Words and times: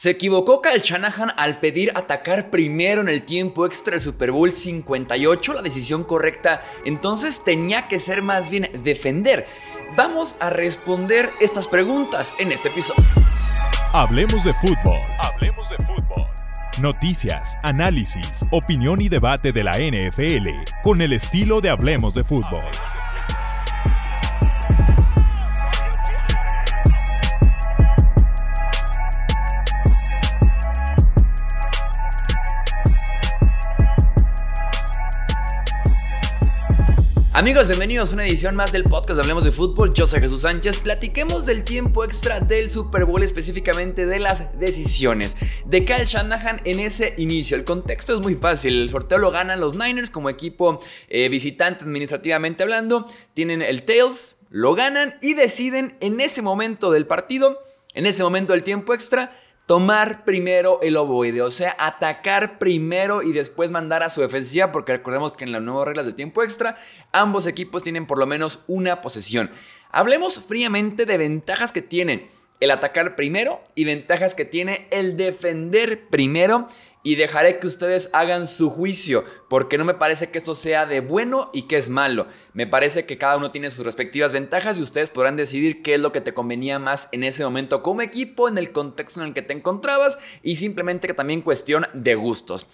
Se 0.00 0.08
equivocó 0.08 0.62
Kyle 0.62 0.80
Shanahan 0.80 1.34
al 1.36 1.60
pedir 1.60 1.92
atacar 1.94 2.48
primero 2.48 3.02
en 3.02 3.10
el 3.10 3.20
tiempo 3.20 3.66
extra 3.66 3.90
del 3.90 4.00
Super 4.00 4.30
Bowl 4.32 4.50
58, 4.50 5.52
la 5.52 5.60
decisión 5.60 6.04
correcta 6.04 6.62
entonces 6.86 7.44
tenía 7.44 7.86
que 7.86 7.98
ser 7.98 8.22
más 8.22 8.48
bien 8.48 8.70
defender. 8.82 9.46
Vamos 9.98 10.36
a 10.40 10.48
responder 10.48 11.28
estas 11.42 11.68
preguntas 11.68 12.34
en 12.38 12.50
este 12.50 12.68
episodio. 12.68 13.04
Hablemos 13.92 14.42
de 14.42 14.54
fútbol. 14.54 14.98
Hablemos 15.18 15.68
de 15.68 15.76
fútbol. 15.84 16.26
Noticias, 16.80 17.58
análisis, 17.62 18.46
opinión 18.52 19.02
y 19.02 19.10
debate 19.10 19.52
de 19.52 19.62
la 19.62 19.72
NFL 19.72 20.48
con 20.82 21.02
el 21.02 21.12
estilo 21.12 21.60
de 21.60 21.68
Hablemos 21.68 22.14
de 22.14 22.24
fútbol. 22.24 22.64
Amigos, 37.40 37.68
bienvenidos 37.68 38.10
a 38.10 38.14
una 38.16 38.26
edición 38.26 38.54
más 38.54 38.70
del 38.70 38.84
podcast 38.84 39.18
Hablemos 39.18 39.44
de 39.44 39.50
Fútbol. 39.50 39.94
Yo 39.94 40.06
soy 40.06 40.20
Jesús 40.20 40.42
Sánchez. 40.42 40.76
Platiquemos 40.76 41.46
del 41.46 41.64
tiempo 41.64 42.04
extra 42.04 42.38
del 42.38 42.68
Super 42.68 43.06
Bowl, 43.06 43.22
específicamente 43.22 44.04
de 44.04 44.18
las 44.18 44.58
decisiones 44.58 45.38
de 45.64 45.86
Kyle 45.86 46.04
Shanahan 46.04 46.60
en 46.64 46.80
ese 46.80 47.14
inicio. 47.16 47.56
El 47.56 47.64
contexto 47.64 48.12
es 48.12 48.20
muy 48.20 48.34
fácil. 48.34 48.82
El 48.82 48.90
sorteo 48.90 49.16
lo 49.16 49.30
ganan 49.30 49.58
los 49.58 49.74
Niners 49.74 50.10
como 50.10 50.28
equipo 50.28 50.80
eh, 51.08 51.30
visitante 51.30 51.84
administrativamente 51.84 52.62
hablando. 52.62 53.06
Tienen 53.32 53.62
el 53.62 53.84
Tails, 53.84 54.36
lo 54.50 54.74
ganan 54.74 55.14
y 55.22 55.32
deciden 55.32 55.96
en 56.00 56.20
ese 56.20 56.42
momento 56.42 56.90
del 56.90 57.06
partido, 57.06 57.58
en 57.94 58.04
ese 58.04 58.22
momento 58.22 58.52
del 58.52 58.64
tiempo 58.64 58.92
extra, 58.92 59.34
tomar 59.70 60.24
primero 60.24 60.80
el 60.82 60.96
ovoide, 60.96 61.42
o 61.42 61.50
sea, 61.52 61.76
atacar 61.78 62.58
primero 62.58 63.22
y 63.22 63.30
después 63.30 63.70
mandar 63.70 64.02
a 64.02 64.08
su 64.08 64.20
defensiva, 64.20 64.72
porque 64.72 64.90
recordemos 64.90 65.30
que 65.30 65.44
en 65.44 65.52
las 65.52 65.62
nuevas 65.62 65.86
reglas 65.86 66.06
del 66.06 66.16
tiempo 66.16 66.42
extra, 66.42 66.76
ambos 67.12 67.46
equipos 67.46 67.84
tienen 67.84 68.04
por 68.04 68.18
lo 68.18 68.26
menos 68.26 68.64
una 68.66 69.00
posesión. 69.00 69.48
Hablemos 69.92 70.40
fríamente 70.40 71.06
de 71.06 71.16
ventajas 71.18 71.70
que 71.70 71.82
tienen 71.82 72.28
el 72.60 72.70
atacar 72.70 73.16
primero 73.16 73.62
y 73.74 73.84
ventajas 73.84 74.34
que 74.34 74.44
tiene 74.44 74.86
el 74.90 75.16
defender 75.16 76.08
primero 76.08 76.68
y 77.02 77.14
dejaré 77.14 77.58
que 77.58 77.66
ustedes 77.66 78.10
hagan 78.12 78.46
su 78.46 78.68
juicio, 78.68 79.24
porque 79.48 79.78
no 79.78 79.86
me 79.86 79.94
parece 79.94 80.30
que 80.30 80.36
esto 80.36 80.54
sea 80.54 80.84
de 80.84 81.00
bueno 81.00 81.50
y 81.54 81.62
que 81.62 81.76
es 81.76 81.88
malo. 81.88 82.26
Me 82.52 82.66
parece 82.66 83.06
que 83.06 83.16
cada 83.16 83.38
uno 83.38 83.50
tiene 83.50 83.70
sus 83.70 83.86
respectivas 83.86 84.32
ventajas 84.32 84.76
y 84.76 84.82
ustedes 84.82 85.08
podrán 85.08 85.36
decidir 85.36 85.82
qué 85.82 85.94
es 85.94 86.00
lo 86.00 86.12
que 86.12 86.20
te 86.20 86.34
convenía 86.34 86.78
más 86.78 87.08
en 87.12 87.24
ese 87.24 87.42
momento 87.42 87.82
como 87.82 88.02
equipo, 88.02 88.48
en 88.48 88.58
el 88.58 88.72
contexto 88.72 89.20
en 89.20 89.28
el 89.28 89.34
que 89.34 89.42
te 89.42 89.54
encontrabas 89.54 90.18
y 90.42 90.56
simplemente 90.56 91.08
que 91.08 91.14
también 91.14 91.40
cuestión 91.40 91.86
de 91.94 92.14
gustos. 92.14 92.66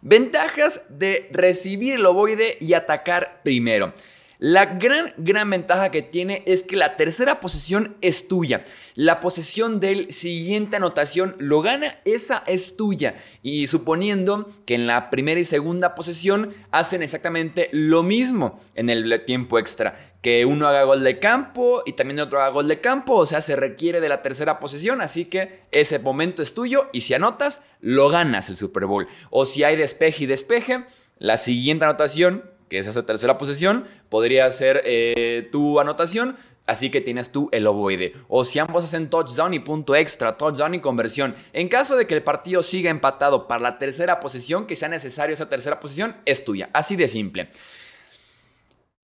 Ventajas 0.00 0.86
de 0.88 1.28
recibir 1.32 1.94
el 1.94 2.06
ovoide 2.06 2.56
y 2.60 2.72
atacar 2.72 3.40
primero. 3.42 3.92
La 4.38 4.66
gran, 4.66 5.14
gran 5.16 5.48
ventaja 5.48 5.90
que 5.90 6.02
tiene 6.02 6.42
es 6.46 6.62
que 6.62 6.76
la 6.76 6.96
tercera 6.96 7.40
posesión 7.40 7.96
es 8.02 8.28
tuya. 8.28 8.64
La 8.94 9.20
posesión 9.20 9.80
del 9.80 10.12
siguiente 10.12 10.76
anotación 10.76 11.36
lo 11.38 11.62
gana, 11.62 12.00
esa 12.04 12.42
es 12.46 12.76
tuya. 12.76 13.14
Y 13.42 13.66
suponiendo 13.66 14.48
que 14.66 14.74
en 14.74 14.86
la 14.86 15.08
primera 15.08 15.40
y 15.40 15.44
segunda 15.44 15.94
posesión 15.94 16.52
hacen 16.70 17.02
exactamente 17.02 17.70
lo 17.72 18.02
mismo 18.02 18.60
en 18.74 18.90
el 18.90 19.24
tiempo 19.24 19.58
extra. 19.58 20.12
Que 20.20 20.44
uno 20.44 20.68
haga 20.68 20.82
gol 20.82 21.02
de 21.02 21.18
campo 21.18 21.82
y 21.86 21.92
también 21.92 22.20
otro 22.20 22.40
haga 22.40 22.50
gol 22.50 22.68
de 22.68 22.80
campo, 22.80 23.14
o 23.14 23.26
sea, 23.26 23.40
se 23.40 23.56
requiere 23.56 24.00
de 24.00 24.08
la 24.08 24.22
tercera 24.22 24.58
posesión, 24.58 25.00
así 25.00 25.26
que 25.26 25.60
ese 25.70 25.98
momento 26.00 26.42
es 26.42 26.52
tuyo 26.52 26.88
y 26.92 27.02
si 27.02 27.14
anotas, 27.14 27.62
lo 27.80 28.08
ganas 28.08 28.48
el 28.48 28.56
Super 28.56 28.86
Bowl. 28.86 29.08
O 29.30 29.44
si 29.46 29.62
hay 29.64 29.76
despeje 29.76 30.24
y 30.24 30.26
despeje, 30.26 30.84
la 31.18 31.36
siguiente 31.36 31.84
anotación 31.84 32.55
que 32.68 32.78
es 32.78 32.86
esa 32.86 33.06
tercera 33.06 33.38
posición, 33.38 33.84
podría 34.08 34.50
ser 34.50 34.82
eh, 34.84 35.48
tu 35.52 35.80
anotación. 35.80 36.36
Así 36.66 36.90
que 36.90 37.00
tienes 37.00 37.30
tú 37.30 37.48
el 37.52 37.64
ovoide. 37.68 38.14
O 38.28 38.42
si 38.42 38.58
ambos 38.58 38.82
hacen 38.84 39.08
touchdown 39.08 39.54
y 39.54 39.60
punto 39.60 39.94
extra, 39.94 40.36
touchdown 40.36 40.74
y 40.74 40.80
conversión. 40.80 41.36
En 41.52 41.68
caso 41.68 41.96
de 41.96 42.08
que 42.08 42.14
el 42.14 42.24
partido 42.24 42.60
siga 42.60 42.90
empatado 42.90 43.46
para 43.46 43.62
la 43.62 43.78
tercera 43.78 44.18
posición, 44.18 44.66
que 44.66 44.74
sea 44.74 44.88
necesario 44.88 45.32
esa 45.32 45.48
tercera 45.48 45.78
posición, 45.78 46.16
es 46.24 46.44
tuya. 46.44 46.68
Así 46.72 46.96
de 46.96 47.06
simple. 47.06 47.50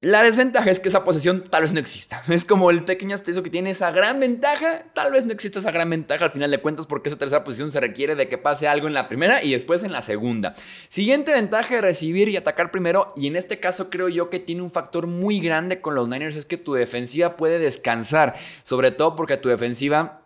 La 0.05 0.25
desventaja 0.25 0.69
es 0.69 0.81
que 0.81 0.89
esa 0.89 1.05
posición 1.05 1.45
tal 1.49 1.63
vez 1.63 1.73
no 1.73 1.79
exista. 1.79 2.25
Es 2.29 2.45
como 2.45 2.71
el 2.71 2.83
pequeño 2.83 3.15
asterisco 3.15 3.45
que 3.45 3.51
tiene 3.51 3.71
esa 3.71 3.93
gran 3.93 4.19
ventaja. 4.19 4.83
Tal 4.95 5.13
vez 5.13 5.27
no 5.27 5.33
exista 5.33 5.61
esa 5.61 5.71
gran 5.71 5.89
ventaja 5.89 6.25
al 6.25 6.33
final 6.33 6.51
de 6.51 6.59
cuentas 6.59 6.89
porque 6.89 7.09
esa 7.09 7.17
tercera 7.17 7.45
posición 7.45 7.71
se 7.71 7.79
requiere 7.79 8.17
de 8.17 8.29
que 8.29 8.37
pase 8.37 8.67
algo 8.67 8.89
en 8.89 8.95
la 8.95 9.07
primera 9.07 9.45
y 9.45 9.53
después 9.53 9.85
en 9.85 9.93
la 9.93 10.03
segunda. 10.03 10.57
Siguiente 10.89 11.33
ventaja 11.33 11.77
de 11.77 11.83
recibir 11.83 12.29
y 12.29 12.37
atacar 12.37 12.73
primero. 12.73 13.13
Y 13.17 13.29
en 13.29 13.37
este 13.37 13.61
caso 13.61 13.91
creo 13.91 14.09
yo 14.09 14.29
que 14.29 14.41
tiene 14.41 14.63
un 14.63 14.73
factor 14.73 15.07
muy 15.07 15.39
grande 15.39 15.81
con 15.81 15.95
los 15.95 16.09
Niners. 16.09 16.35
Es 16.35 16.47
que 16.47 16.57
tu 16.57 16.75
defensiva 16.75 17.37
puede 17.37 17.61
descansar. 17.61 18.35
Sobre 18.65 18.91
todo 18.91 19.15
porque 19.15 19.37
tu 19.37 19.51
defensiva 19.51 20.22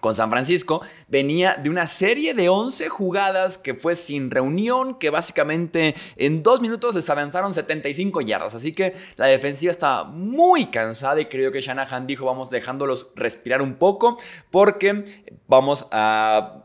con 0.00 0.14
San 0.14 0.30
Francisco, 0.30 0.82
venía 1.08 1.54
de 1.54 1.70
una 1.70 1.86
serie 1.86 2.34
de 2.34 2.48
11 2.48 2.88
jugadas 2.88 3.58
que 3.58 3.74
fue 3.74 3.94
sin 3.94 4.30
reunión, 4.30 4.98
que 4.98 5.10
básicamente 5.10 5.94
en 6.16 6.42
dos 6.42 6.60
minutos 6.60 6.94
les 6.94 7.08
avanzaron 7.10 7.54
75 7.54 8.20
yardas. 8.22 8.54
Así 8.54 8.72
que 8.72 8.94
la 9.16 9.26
defensiva 9.26 9.70
estaba 9.70 10.04
muy 10.04 10.66
cansada 10.66 11.20
y 11.20 11.26
creo 11.26 11.52
que 11.52 11.60
Shanahan 11.60 12.06
dijo 12.06 12.24
vamos 12.24 12.50
dejándolos 12.50 13.12
respirar 13.14 13.62
un 13.62 13.74
poco 13.74 14.18
porque 14.50 15.04
vamos 15.46 15.86
a 15.90 16.62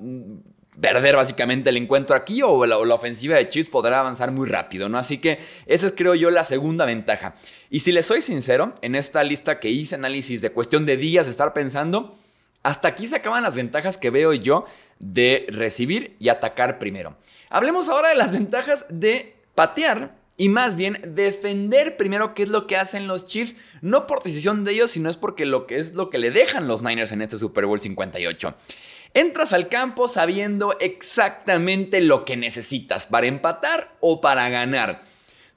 perder 0.79 1.16
básicamente 1.16 1.69
el 1.69 1.78
encuentro 1.78 2.16
aquí 2.16 2.41
o 2.41 2.66
la, 2.66 2.78
ofensiva 2.78 3.38
de 3.38 3.50
Chiefs 3.50 3.69
podrá 3.69 4.00
avanzar 4.00 4.31
muy 4.31 4.47
rápido, 4.47 4.90
¿no? 4.90 4.97
Así 4.97 5.17
que 5.19 5.40
esa 5.66 5.88
es 5.88 5.94
creo 5.96 6.16
yo 6.16 6.29
la 6.31 6.44
segunda 6.44 6.85
ventaja. 6.85 7.35
Y 7.69 7.79
si 7.79 7.91
les 7.91 8.06
soy 8.06 8.22
sincero, 8.22 8.73
en 8.81 8.96
esta 8.96 9.23
lista 9.23 9.59
que 9.59 9.69
hice 9.69 9.96
análisis 9.96 10.41
de 10.41 10.52
cuestión 10.52 10.85
de 10.85 10.97
días 10.97 11.25
de 11.25 11.31
estar 11.31 11.53
pensando, 11.53 12.17
hasta 12.66 12.88
aquí 12.88 13.06
se 13.06 13.18
acaban 13.18 13.44
las 13.44 13.53
ventajas 13.53 14.00
que 14.00 14.09
veo 14.09 14.34
yo 14.34 14.66
de 14.98 15.46
recibir 15.50 16.16
y 16.18 16.30
atacar 16.30 16.80
primero. 16.80 17.16
Hablemos 17.52 17.90
ahora 17.90 18.09
de 18.09 18.16
las 18.16 18.31
ventajas 18.31 18.88
de 18.90 19.36
patear 19.53 20.16
y 20.36 20.50
más 20.50 20.76
bien 20.76 21.00
defender 21.14 21.96
primero 21.96 22.34
qué 22.34 22.42
es 22.42 22.50
lo 22.50 22.66
que 22.66 22.76
hacen 22.76 23.06
los 23.06 23.28
Chiefs, 23.28 23.56
no 23.81 24.08
por 24.08 24.24
decisión 24.24 24.64
de 24.64 24.72
ellos, 24.72 24.90
sino 24.90 25.12
es 25.12 25.18
porque 25.18 25.46
lo 25.46 25.68
que 25.68 25.78
es 25.78 25.94
lo 25.94 26.09
que 26.09 26.18
le 26.18 26.31
dejan 26.31 26.68
los 26.68 26.81
Niners 26.81 27.12
en 27.12 27.22
este 27.22 27.38
Super 27.38 27.68
Bowl 27.68 27.80
58. 27.80 28.56
Entras 29.14 29.53
al 29.53 29.70
campo 29.70 30.08
sabiendo 30.08 30.76
exactamente 30.80 32.02
lo 32.02 32.26
que 32.26 32.36
necesitas 32.36 33.06
para 33.06 33.28
empatar 33.28 33.96
o 34.00 34.22
para 34.22 34.50
ganar. 34.50 35.03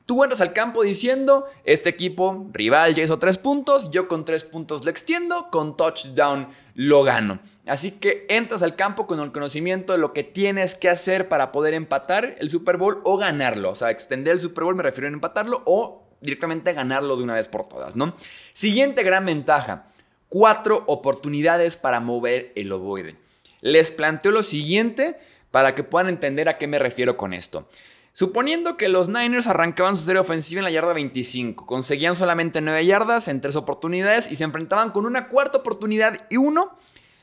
Tú 0.08 0.24
entras 0.24 0.40
al 0.40 0.54
campo 0.54 0.84
diciendo, 0.84 1.44
este 1.64 1.90
equipo 1.90 2.46
rival 2.54 2.94
ya 2.94 3.02
hizo 3.02 3.18
tres 3.18 3.36
puntos, 3.36 3.90
yo 3.90 4.08
con 4.08 4.24
tres 4.24 4.42
puntos 4.42 4.82
lo 4.82 4.90
extiendo, 4.90 5.50
con 5.50 5.76
touchdown 5.76 6.48
lo 6.74 7.02
gano. 7.02 7.40
Así 7.66 7.90
que 7.90 8.24
entras 8.30 8.62
al 8.62 8.74
campo 8.74 9.06
con 9.06 9.20
el 9.20 9.32
conocimiento 9.32 9.92
de 9.92 9.98
lo 9.98 10.14
que 10.14 10.22
tienes 10.24 10.76
que 10.76 10.88
hacer 10.88 11.28
para 11.28 11.52
poder 11.52 11.74
empatar 11.74 12.36
el 12.38 12.48
Super 12.48 12.78
Bowl 12.78 13.02
o 13.04 13.18
ganarlo. 13.18 13.68
O 13.68 13.74
sea, 13.74 13.90
extender 13.90 14.32
el 14.32 14.40
Super 14.40 14.64
Bowl 14.64 14.74
me 14.74 14.82
refiero 14.82 15.08
a 15.08 15.12
empatarlo 15.12 15.60
o 15.66 16.06
directamente 16.22 16.72
ganarlo 16.72 17.18
de 17.18 17.24
una 17.24 17.34
vez 17.34 17.48
por 17.48 17.68
todas, 17.68 17.94
¿no? 17.94 18.14
Siguiente 18.52 19.02
gran 19.02 19.26
ventaja, 19.26 19.88
cuatro 20.30 20.84
oportunidades 20.86 21.76
para 21.76 22.00
mover 22.00 22.52
el 22.56 22.72
ovoide. 22.72 23.16
Les 23.60 23.90
planteo 23.90 24.32
lo 24.32 24.42
siguiente 24.42 25.18
para 25.50 25.74
que 25.74 25.84
puedan 25.84 26.08
entender 26.08 26.48
a 26.48 26.56
qué 26.56 26.66
me 26.66 26.78
refiero 26.78 27.18
con 27.18 27.34
esto. 27.34 27.68
Suponiendo 28.18 28.76
que 28.76 28.88
los 28.88 29.08
Niners 29.08 29.46
arrancaban 29.46 29.96
su 29.96 30.02
serie 30.02 30.18
ofensiva 30.18 30.58
en 30.58 30.64
la 30.64 30.72
yarda 30.72 30.92
25, 30.92 31.66
conseguían 31.66 32.16
solamente 32.16 32.60
9 32.60 32.84
yardas 32.84 33.28
en 33.28 33.40
3 33.40 33.54
oportunidades 33.54 34.32
y 34.32 34.34
se 34.34 34.42
enfrentaban 34.42 34.90
con 34.90 35.06
una 35.06 35.28
cuarta 35.28 35.58
oportunidad 35.58 36.26
y 36.28 36.36
uno 36.36 36.76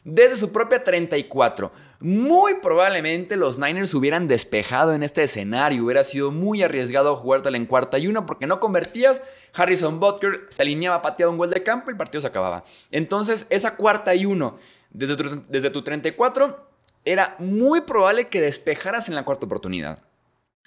desde 0.06 0.38
su 0.38 0.54
propia 0.54 0.86
34. 0.86 1.74
Muy 2.00 2.62
probablemente 2.62 3.36
los 3.36 3.60
Niners 3.60 3.94
hubieran 3.94 4.30
despejado 4.30 4.94
en 4.94 5.04
este 5.04 5.24
escenario, 5.24 5.84
hubiera 5.84 6.02
sido 6.02 6.32
muy 6.32 6.64
arriesgado 6.64 7.14
jugártela 7.18 7.58
en 7.58 7.66
cuarta 7.66 8.00
y 8.00 8.08
uno 8.08 8.26
porque 8.26 8.48
no 8.48 8.62
convertías, 8.62 9.22
Harrison 9.54 10.00
Butker 10.00 10.46
se 10.48 10.62
alineaba, 10.62 11.02
pateaba 11.02 11.30
un 11.30 11.38
gol 11.38 11.50
de 11.50 11.62
campo 11.62 11.90
y 11.90 11.92
el 11.92 11.98
partido 11.98 12.22
se 12.22 12.28
acababa. 12.28 12.64
Entonces 12.90 13.48
esa 13.50 13.76
cuarta 13.76 14.16
y 14.16 14.26
uno 14.26 14.60
desde 14.92 15.18
desde 15.50 15.72
tu 15.72 15.82
34 15.82 16.70
era 17.04 17.36
muy 17.40 17.82
probable 17.82 18.30
que 18.30 18.40
despejaras 18.40 19.10
en 19.10 19.16
la 19.16 19.26
cuarta 19.26 19.46
oportunidad. 19.46 20.00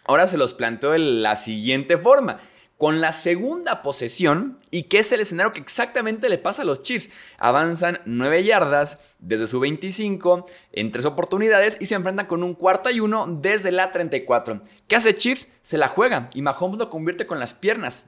Ahora 0.04 0.26
se 0.26 0.38
los 0.38 0.54
planteo 0.54 0.92
de 0.92 0.98
la 0.98 1.34
siguiente 1.34 1.98
forma. 1.98 2.38
Con 2.78 3.00
la 3.00 3.10
segunda 3.10 3.82
posesión, 3.82 4.56
y 4.70 4.84
que 4.84 5.00
es 5.00 5.10
el 5.10 5.20
escenario 5.20 5.50
que 5.50 5.58
exactamente 5.58 6.28
le 6.28 6.38
pasa 6.38 6.62
a 6.62 6.64
los 6.64 6.82
Chiefs, 6.82 7.10
avanzan 7.36 8.00
9 8.04 8.44
yardas 8.44 9.00
desde 9.18 9.48
su 9.48 9.58
25 9.58 10.46
en 10.72 10.92
tres 10.92 11.04
oportunidades 11.04 11.76
y 11.80 11.86
se 11.86 11.96
enfrentan 11.96 12.26
con 12.26 12.44
un 12.44 12.54
cuarta 12.54 12.92
y 12.92 13.00
uno 13.00 13.26
desde 13.28 13.72
la 13.72 13.90
34. 13.90 14.60
¿Qué 14.86 14.94
hace 14.94 15.12
Chiefs? 15.14 15.48
Se 15.60 15.76
la 15.76 15.88
juega 15.88 16.30
y 16.34 16.42
Mahomes 16.42 16.78
lo 16.78 16.88
convierte 16.88 17.26
con 17.26 17.40
las 17.40 17.52
piernas. 17.52 18.06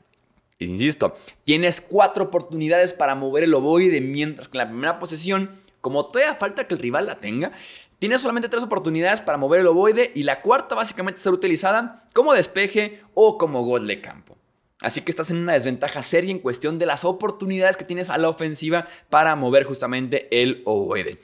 Insisto, 0.60 1.16
tienes 1.44 1.80
cuatro 1.80 2.24
oportunidades 2.24 2.92
para 2.92 3.14
mover 3.14 3.44
el 3.44 3.54
ovoide, 3.54 4.00
mientras 4.00 4.46
que 4.46 4.58
en 4.58 4.64
la 4.64 4.70
primera 4.70 4.98
posesión, 4.98 5.50
como 5.80 6.06
todavía 6.06 6.34
falta 6.34 6.68
que 6.68 6.74
el 6.74 6.80
rival 6.80 7.06
la 7.06 7.18
tenga, 7.18 7.50
tiene 8.00 8.18
solamente 8.18 8.48
tres 8.48 8.64
oportunidades 8.64 9.20
para 9.20 9.36
mover 9.36 9.60
el 9.60 9.66
ovoide 9.66 10.10
y 10.14 10.22
la 10.22 10.40
cuarta 10.40 10.74
básicamente 10.74 11.20
será 11.20 11.34
utilizada 11.34 12.06
como 12.14 12.32
despeje 12.32 13.02
o 13.12 13.36
como 13.36 13.62
gol 13.62 13.86
de 13.86 14.00
campo. 14.00 14.38
Así 14.80 15.02
que 15.02 15.10
estás 15.10 15.30
en 15.30 15.36
una 15.36 15.52
desventaja 15.52 16.00
seria 16.00 16.30
en 16.30 16.38
cuestión 16.38 16.78
de 16.78 16.86
las 16.86 17.04
oportunidades 17.04 17.76
que 17.76 17.84
tienes 17.84 18.08
a 18.08 18.16
la 18.16 18.30
ofensiva 18.30 18.88
para 19.10 19.36
mover 19.36 19.64
justamente 19.64 20.28
el 20.30 20.62
ovoide. 20.64 21.18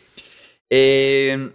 Eh, 0.68 1.50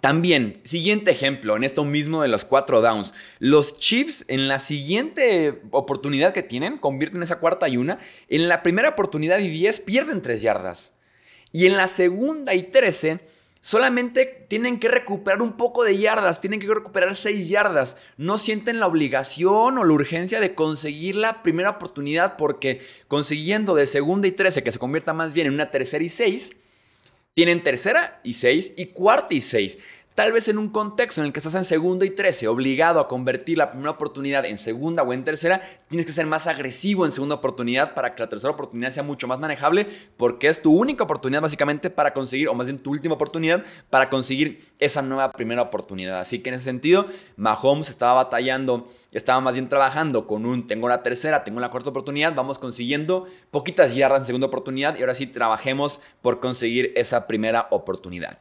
también, 0.00 0.60
siguiente 0.62 1.10
ejemplo, 1.10 1.56
en 1.56 1.64
esto 1.64 1.84
mismo 1.84 2.22
de 2.22 2.28
los 2.28 2.44
cuatro 2.44 2.80
downs. 2.80 3.14
Los 3.40 3.76
Chiefs 3.76 4.24
en 4.28 4.46
la 4.46 4.60
siguiente 4.60 5.62
oportunidad 5.72 6.32
que 6.32 6.44
tienen, 6.44 6.78
convierten 6.78 7.24
esa 7.24 7.40
cuarta 7.40 7.68
y 7.68 7.76
una. 7.76 7.98
En 8.28 8.48
la 8.48 8.62
primera 8.62 8.90
oportunidad 8.90 9.40
y 9.40 9.48
10 9.48 9.80
pierden 9.80 10.22
3 10.22 10.42
yardas. 10.42 10.92
Y 11.50 11.66
en 11.66 11.76
la 11.76 11.88
segunda 11.88 12.54
y 12.54 12.62
13 12.62 13.31
solamente 13.62 14.44
tienen 14.48 14.80
que 14.80 14.88
recuperar 14.88 15.40
un 15.40 15.56
poco 15.56 15.84
de 15.84 15.96
yardas, 15.96 16.40
tienen 16.40 16.58
que 16.58 16.66
recuperar 16.66 17.14
6 17.14 17.48
yardas. 17.48 17.96
No 18.16 18.36
sienten 18.36 18.80
la 18.80 18.88
obligación 18.88 19.78
o 19.78 19.84
la 19.84 19.92
urgencia 19.92 20.40
de 20.40 20.54
conseguir 20.54 21.14
la 21.14 21.42
primera 21.42 21.70
oportunidad 21.70 22.36
porque 22.36 22.82
consiguiendo 23.08 23.74
de 23.74 23.86
segunda 23.86 24.26
y 24.26 24.32
13 24.32 24.64
que 24.64 24.72
se 24.72 24.80
convierta 24.80 25.14
más 25.14 25.32
bien 25.32 25.46
en 25.46 25.54
una 25.54 25.70
tercera 25.70 26.02
y 26.02 26.08
6, 26.08 26.56
tienen 27.34 27.62
tercera 27.62 28.20
y 28.24 28.34
6 28.34 28.74
y 28.76 28.86
cuarta 28.86 29.32
y 29.32 29.40
6. 29.40 29.78
Tal 30.14 30.30
vez 30.30 30.46
en 30.48 30.58
un 30.58 30.68
contexto 30.68 31.22
en 31.22 31.28
el 31.28 31.32
que 31.32 31.38
estás 31.38 31.54
en 31.54 31.64
segunda 31.64 32.04
y 32.04 32.10
13, 32.10 32.46
obligado 32.46 33.00
a 33.00 33.08
convertir 33.08 33.56
la 33.56 33.70
primera 33.70 33.92
oportunidad 33.92 34.44
en 34.44 34.58
segunda 34.58 35.02
o 35.02 35.14
en 35.14 35.24
tercera, 35.24 35.62
tienes 35.88 36.04
que 36.04 36.12
ser 36.12 36.26
más 36.26 36.46
agresivo 36.46 37.06
en 37.06 37.12
segunda 37.12 37.36
oportunidad 37.36 37.94
para 37.94 38.14
que 38.14 38.22
la 38.22 38.28
tercera 38.28 38.52
oportunidad 38.52 38.90
sea 38.90 39.02
mucho 39.02 39.26
más 39.26 39.38
manejable, 39.38 39.86
porque 40.18 40.48
es 40.48 40.60
tu 40.60 40.78
única 40.78 41.04
oportunidad 41.04 41.40
básicamente 41.40 41.88
para 41.88 42.12
conseguir, 42.12 42.48
o 42.48 42.54
más 42.54 42.66
bien 42.66 42.78
tu 42.78 42.90
última 42.90 43.14
oportunidad 43.14 43.64
para 43.88 44.10
conseguir 44.10 44.74
esa 44.78 45.00
nueva 45.00 45.32
primera 45.32 45.62
oportunidad. 45.62 46.20
Así 46.20 46.40
que 46.40 46.50
en 46.50 46.56
ese 46.56 46.66
sentido, 46.66 47.06
Mahomes 47.36 47.88
estaba 47.88 48.12
batallando, 48.12 48.88
estaba 49.12 49.40
más 49.40 49.54
bien 49.54 49.70
trabajando 49.70 50.26
con 50.26 50.44
un 50.44 50.66
tengo 50.66 50.90
la 50.90 51.02
tercera, 51.02 51.42
tengo 51.42 51.58
la 51.58 51.70
cuarta 51.70 51.88
oportunidad, 51.88 52.34
vamos 52.34 52.58
consiguiendo 52.58 53.24
poquitas 53.50 53.94
yardas 53.94 54.20
en 54.20 54.26
segunda 54.26 54.48
oportunidad 54.48 54.94
y 54.98 55.00
ahora 55.00 55.14
sí 55.14 55.26
trabajemos 55.26 56.02
por 56.20 56.38
conseguir 56.38 56.92
esa 56.96 57.26
primera 57.26 57.68
oportunidad. 57.70 58.38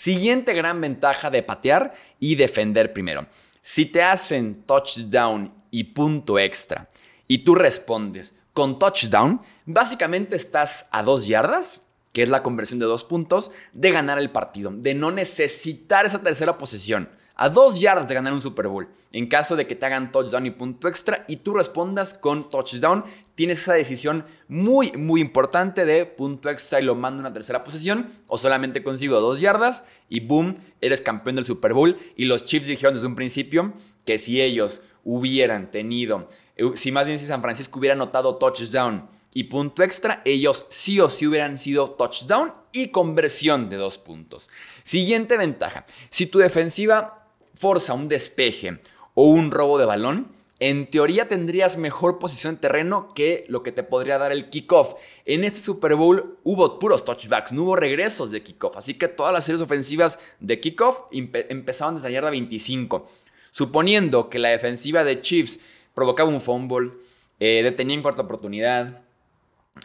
Siguiente 0.00 0.54
gran 0.54 0.80
ventaja 0.80 1.28
de 1.28 1.42
patear 1.42 1.92
y 2.18 2.36
defender 2.36 2.94
primero. 2.94 3.26
Si 3.60 3.84
te 3.84 4.02
hacen 4.02 4.62
touchdown 4.64 5.52
y 5.70 5.84
punto 5.84 6.38
extra 6.38 6.88
y 7.28 7.44
tú 7.44 7.54
respondes 7.54 8.34
con 8.54 8.78
touchdown, 8.78 9.42
básicamente 9.66 10.36
estás 10.36 10.88
a 10.90 11.02
dos 11.02 11.26
yardas, 11.26 11.82
que 12.14 12.22
es 12.22 12.30
la 12.30 12.42
conversión 12.42 12.78
de 12.78 12.86
dos 12.86 13.04
puntos, 13.04 13.50
de 13.74 13.90
ganar 13.90 14.18
el 14.18 14.30
partido, 14.30 14.70
de 14.72 14.94
no 14.94 15.10
necesitar 15.10 16.06
esa 16.06 16.22
tercera 16.22 16.56
posesión 16.56 17.10
a 17.40 17.48
dos 17.48 17.80
yardas 17.80 18.06
de 18.06 18.14
ganar 18.14 18.34
un 18.34 18.40
Super 18.42 18.68
Bowl. 18.68 18.86
En 19.12 19.26
caso 19.26 19.56
de 19.56 19.66
que 19.66 19.74
te 19.74 19.86
hagan 19.86 20.12
touchdown 20.12 20.44
y 20.44 20.50
punto 20.50 20.88
extra 20.88 21.24
y 21.26 21.36
tú 21.36 21.54
respondas 21.54 22.12
con 22.12 22.50
touchdown, 22.50 23.02
tienes 23.34 23.62
esa 23.62 23.72
decisión 23.72 24.26
muy, 24.46 24.92
muy 24.92 25.22
importante 25.22 25.86
de 25.86 26.04
punto 26.04 26.50
extra 26.50 26.80
y 26.80 26.84
lo 26.84 26.94
mando 26.94 27.20
a 27.20 27.24
una 27.24 27.32
tercera 27.32 27.64
posición 27.64 28.12
o 28.26 28.36
solamente 28.36 28.82
consigo 28.82 29.20
dos 29.20 29.40
yardas 29.40 29.84
y 30.10 30.20
boom, 30.20 30.54
eres 30.82 31.00
campeón 31.00 31.36
del 31.36 31.46
Super 31.46 31.72
Bowl. 31.72 31.96
Y 32.14 32.26
los 32.26 32.44
Chiefs 32.44 32.66
dijeron 32.66 32.92
desde 32.92 33.06
un 33.06 33.14
principio 33.14 33.72
que 34.04 34.18
si 34.18 34.42
ellos 34.42 34.82
hubieran 35.02 35.70
tenido, 35.70 36.26
eh, 36.56 36.70
si 36.74 36.92
más 36.92 37.06
bien 37.06 37.18
si 37.18 37.24
San 37.24 37.40
Francisco 37.40 37.78
hubiera 37.78 37.94
anotado 37.94 38.36
touchdown 38.36 39.08
y 39.32 39.44
punto 39.44 39.82
extra, 39.82 40.20
ellos 40.26 40.66
sí 40.68 41.00
o 41.00 41.08
sí 41.08 41.26
hubieran 41.26 41.58
sido 41.58 41.92
touchdown 41.92 42.52
y 42.70 42.88
conversión 42.88 43.70
de 43.70 43.76
dos 43.76 43.96
puntos. 43.96 44.50
Siguiente 44.82 45.38
ventaja, 45.38 45.86
si 46.10 46.26
tu 46.26 46.38
defensiva 46.38 47.19
forza 47.54 47.94
un 47.94 48.08
despeje 48.08 48.78
o 49.14 49.24
un 49.24 49.50
robo 49.50 49.78
de 49.78 49.86
balón, 49.86 50.28
en 50.60 50.90
teoría 50.90 51.26
tendrías 51.26 51.78
mejor 51.78 52.18
posición 52.18 52.54
en 52.54 52.60
terreno 52.60 53.14
que 53.14 53.46
lo 53.48 53.62
que 53.62 53.72
te 53.72 53.82
podría 53.82 54.18
dar 54.18 54.30
el 54.30 54.50
kickoff. 54.50 54.94
En 55.24 55.42
este 55.42 55.58
Super 55.58 55.94
Bowl 55.94 56.36
hubo 56.44 56.78
puros 56.78 57.02
touchbacks, 57.02 57.52
no 57.52 57.62
hubo 57.62 57.76
regresos 57.76 58.30
de 58.30 58.42
kickoff, 58.42 58.76
así 58.76 58.92
que 58.92 59.08
todas 59.08 59.32
las 59.32 59.46
series 59.46 59.62
ofensivas 59.62 60.18
de 60.38 60.60
kickoff 60.60 61.04
empezaban 61.10 61.94
desde 61.94 62.08
la 62.08 62.12
yarda 62.12 62.30
25. 62.30 63.08
Suponiendo 63.50 64.28
que 64.28 64.38
la 64.38 64.50
defensiva 64.50 65.02
de 65.02 65.22
Chiefs 65.22 65.60
provocaba 65.94 66.28
un 66.28 66.42
fumble, 66.42 66.92
eh, 67.40 67.62
detenía 67.64 67.96
en 67.96 68.02
cuarta 68.02 68.22
oportunidad, 68.22 69.00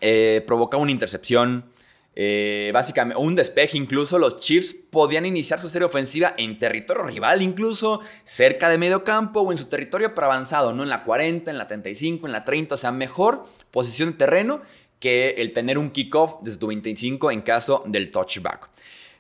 eh, 0.01 0.43
provocaba 0.45 0.83
una 0.83 0.91
intercepción, 0.91 1.71
eh, 2.17 2.71
básicamente, 2.73 3.21
un 3.21 3.35
despeje 3.35 3.77
incluso, 3.77 4.17
los 4.17 4.37
Chiefs 4.37 4.73
podían 4.73 5.25
iniciar 5.25 5.59
su 5.59 5.69
serie 5.69 5.85
ofensiva 5.85 6.33
en 6.37 6.57
territorio 6.57 7.03
rival, 7.03 7.41
incluso 7.41 7.99
cerca 8.23 8.69
de 8.69 8.77
medio 8.77 9.03
campo 9.03 9.41
o 9.41 9.51
en 9.51 9.57
su 9.57 9.65
territorio 9.65 10.15
para 10.15 10.27
avanzado, 10.27 10.73
¿no? 10.73 10.83
En 10.83 10.89
la 10.89 11.03
40, 11.03 11.51
en 11.51 11.57
la 11.57 11.67
35, 11.67 12.25
en 12.25 12.31
la 12.31 12.45
30, 12.45 12.75
o 12.75 12.77
sea, 12.77 12.91
mejor 12.91 13.45
posición 13.71 14.11
de 14.11 14.17
terreno 14.17 14.61
que 14.99 15.31
el 15.37 15.51
tener 15.51 15.77
un 15.77 15.91
kickoff 15.91 16.35
desde 16.41 16.57
tu 16.57 16.67
25 16.67 17.31
en 17.31 17.41
caso 17.41 17.83
del 17.85 18.11
touchback. 18.11 18.69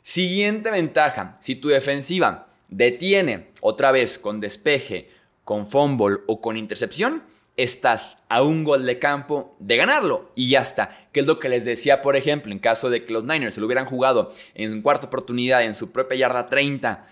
Siguiente 0.01 0.71
ventaja, 0.71 1.35
si 1.41 1.55
tu 1.55 1.67
defensiva 1.67 2.47
detiene 2.69 3.49
otra 3.61 3.91
vez 3.91 4.17
con 4.17 4.39
despeje, 4.39 5.09
con 5.43 5.67
fumble 5.67 6.19
o 6.27 6.39
con 6.39 6.55
intercepción, 6.55 7.23
estás 7.57 8.17
a 8.27 8.41
un 8.41 8.63
gol 8.63 8.85
de 8.85 8.99
campo 8.99 9.55
de 9.59 9.77
ganarlo 9.77 10.31
y 10.35 10.49
ya 10.49 10.59
está. 10.59 11.07
Que 11.11 11.21
es 11.21 11.25
lo 11.25 11.39
que 11.39 11.49
les 11.49 11.65
decía, 11.65 12.01
por 12.01 12.15
ejemplo, 12.15 12.51
en 12.51 12.59
caso 12.59 12.89
de 12.89 13.05
que 13.05 13.13
los 13.13 13.23
Niners 13.23 13.53
se 13.53 13.59
lo 13.59 13.65
hubieran 13.65 13.85
jugado 13.85 14.29
en 14.53 14.81
cuarta 14.81 15.07
oportunidad 15.07 15.63
en 15.63 15.73
su 15.73 15.91
propia 15.91 16.17
yarda 16.17 16.47
30, 16.47 17.05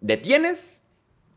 detienes, 0.00 0.82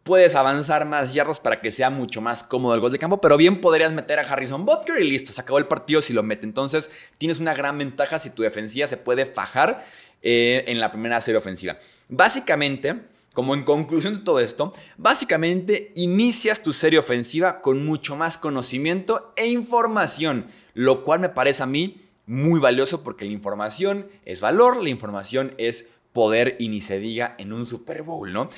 puedes 0.04 0.36
avanzar 0.36 0.86
más 0.86 1.14
yardas 1.14 1.40
para 1.40 1.62
que 1.62 1.72
sea 1.72 1.90
mucho 1.90 2.22
más 2.22 2.44
cómodo 2.44 2.76
el 2.76 2.82
gol 2.82 2.92
de 2.92 3.00
campo, 3.00 3.20
pero 3.20 3.38
bien 3.38 3.62
podrías 3.62 3.92
meter 3.92 4.20
a 4.20 4.24
Harrison 4.24 4.66
Butker 4.66 5.00
y 5.02 5.10
listo, 5.10 5.34
se 5.34 5.42
acabó 5.42 5.58
el 5.58 5.68
partido 5.68 6.02
si 6.02 6.14
lo 6.14 6.24
mete. 6.24 6.46
Entonces 6.46 6.92
tienes 7.18 7.40
una 7.40 7.54
gran 7.54 7.78
ventaja 7.78 8.20
si 8.20 8.30
tu 8.30 8.44
defensiva 8.44 8.88
se 8.88 8.98
puede 8.98 9.26
fajar 9.26 9.84
eh, 10.22 10.64
en 10.68 10.80
la 10.80 10.92
primera 10.92 11.20
serie 11.20 11.38
ofensiva. 11.38 11.78
Básicamente 12.08 13.13
como 13.34 13.56
en 13.56 13.64
conclusión 13.64 14.16
de 14.16 14.22
todo 14.22 14.40
esto, 14.40 14.74
básicamente 14.98 15.92
inicias 15.96 16.62
tu 16.62 16.72
serie 16.72 17.00
ofensiva 17.00 17.62
con 17.62 17.86
mucho 17.86 18.16
más 18.16 18.38
conocimiento 18.38 19.34
e 19.36 19.48
información, 19.48 20.48
lo 20.74 21.04
cual 21.04 21.20
me 21.20 21.30
parece 21.30 21.64
a 21.64 21.68
mí 21.68 22.02
muy 22.26 22.60
valioso 22.60 23.04
porque 23.04 23.26
la 23.26 23.32
información 23.32 24.08
es 24.26 24.40
valor, 24.40 24.82
la 24.82 24.90
información 24.90 25.54
es 25.58 25.90
poder 26.14 26.56
y 26.60 26.70
ni 26.70 26.80
se 26.80 27.00
diga 27.00 27.36
en 27.38 27.54
un 27.54 27.66
Super 27.66 28.04
Bowl, 28.04 28.32
¿no? 28.32 28.50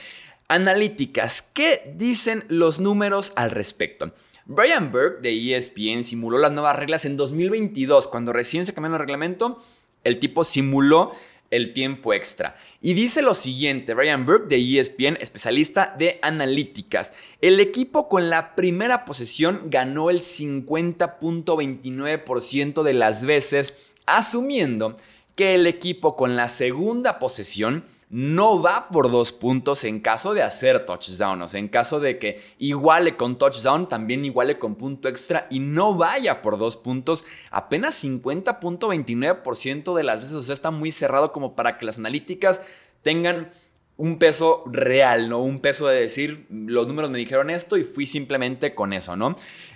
Analíticas, 0.47 1.41
¿qué 1.41 1.93
dicen 1.95 2.43
los 2.49 2.79
números 2.79 3.33
al 3.35 3.51
respecto? 3.51 4.13
Brian 4.45 4.91
Burke 4.91 5.21
de 5.21 5.55
ESPN 5.55 6.03
simuló 6.03 6.37
las 6.37 6.51
nuevas 6.51 6.75
reglas 6.75 7.05
en 7.05 7.17
2022, 7.17 8.07
cuando 8.07 8.31
recién 8.31 8.65
se 8.65 8.73
cambió 8.73 8.93
el 8.93 8.99
reglamento, 8.99 9.63
el 10.03 10.19
tipo 10.19 10.43
simuló 10.43 11.13
el 11.55 11.73
tiempo 11.73 12.13
extra. 12.13 12.55
Y 12.81 12.93
dice 12.93 13.21
lo 13.21 13.33
siguiente, 13.33 13.93
Brian 13.93 14.25
Burke 14.25 14.47
de 14.47 14.79
ESPN, 14.79 15.17
especialista 15.19 15.93
de 15.97 16.19
analíticas. 16.21 17.11
El 17.41 17.59
equipo 17.59 18.07
con 18.09 18.29
la 18.29 18.55
primera 18.55 19.03
posesión 19.05 19.69
ganó 19.71 20.09
el 20.09 20.19
50.29% 20.19 22.83
de 22.83 22.93
las 22.93 23.25
veces, 23.25 23.73
asumiendo 24.05 24.97
que 25.35 25.55
el 25.55 25.65
equipo 25.67 26.15
con 26.15 26.35
la 26.35 26.49
segunda 26.49 27.19
posesión 27.19 27.85
no 28.09 28.61
va 28.61 28.89
por 28.89 29.09
dos 29.09 29.31
puntos 29.31 29.83
en 29.83 29.99
caso 29.99 30.33
de 30.33 30.43
hacer 30.43 30.85
touchdown. 30.85 31.41
O 31.41 31.47
sea, 31.47 31.59
en 31.59 31.67
caso 31.67 31.99
de 31.99 32.19
que 32.19 32.41
iguale 32.59 33.17
con 33.17 33.37
touchdown, 33.37 33.87
también 33.89 34.23
iguale 34.25 34.59
con 34.59 34.75
punto 34.75 35.09
extra 35.09 35.47
y 35.49 35.59
no 35.59 35.95
vaya 35.95 36.41
por 36.41 36.57
dos 36.57 36.77
puntos. 36.77 37.25
Apenas 37.49 38.03
50.29% 38.03 39.95
de 39.95 40.03
las 40.03 40.21
veces. 40.21 40.35
O 40.35 40.43
sea, 40.43 40.53
está 40.53 40.71
muy 40.71 40.91
cerrado 40.91 41.31
como 41.31 41.55
para 41.55 41.77
que 41.77 41.85
las 41.85 41.97
analíticas 41.97 42.61
tengan 43.01 43.51
un 43.97 44.19
peso 44.19 44.63
real, 44.65 45.29
¿no? 45.29 45.41
Un 45.41 45.59
peso 45.59 45.87
de 45.87 46.01
decir, 46.01 46.45
los 46.49 46.87
números 46.87 47.09
me 47.09 47.17
dijeron 47.17 47.49
esto 47.49 47.77
y 47.77 47.83
fui 47.83 48.05
simplemente 48.05 48.75
con 48.75 48.91
eso, 48.91 49.15
¿no? 49.15 49.33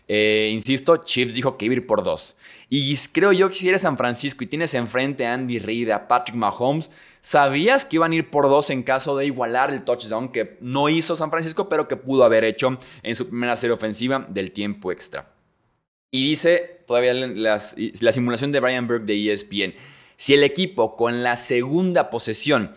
Eh, 0.08 0.50
insisto, 0.52 0.98
Chiefs 0.98 1.36
dijo 1.36 1.58
que 1.58 1.66
iba 1.66 1.74
a 1.74 1.78
ir 1.78 1.88
por 1.88 2.04
dos. 2.04 2.36
Y 2.70 2.96
creo 3.14 3.32
yo 3.32 3.48
que 3.50 3.56
si 3.56 3.70
eres 3.70 3.82
San 3.82 3.98
Francisco 3.98 4.44
y 4.44 4.48
tienes 4.48 4.74
enfrente 4.74 5.26
a 5.26 5.34
Andy 5.34 5.60
Reid, 5.60 5.90
a 5.90 6.08
Patrick 6.08 6.36
Mahomes, 6.36 6.92
sabías 7.22 7.86
que 7.86 7.96
iban 7.96 8.12
a 8.12 8.16
ir 8.16 8.30
por 8.30 8.50
dos 8.50 8.70
en 8.70 8.84
caso 8.84 9.16
de 9.16 9.26
igualar 9.26 9.72
el 9.72 9.84
touchdown 9.84 10.32
que 10.32 10.58
no 10.60 10.90
hizo 10.90 11.16
San 11.16 11.32
Francisco, 11.32 11.70
pero 11.70 11.88
que 11.88 11.96
pudo 11.96 12.24
haber 12.24 12.44
hecho 12.44 12.78
en 13.04 13.16
su 13.16 13.30
primera 13.30 13.56
serie 13.56 13.74
ofensiva 13.74 14.26
del 14.30 14.52
tiempo 14.52 14.92
extra. 14.92 15.32
Y 16.12 16.30
dice 16.30 16.84
todavía 16.88 17.14
la 17.14 17.60
simulación 18.12 18.52
de 18.52 18.60
Brian 18.60 18.88
Burke 18.88 19.06
de 19.06 19.32
ESPN, 19.32 19.76
si 20.16 20.34
el 20.34 20.44
equipo 20.44 20.96
con 20.96 21.24
la 21.24 21.36
segunda 21.36 22.10
posesión 22.10 22.76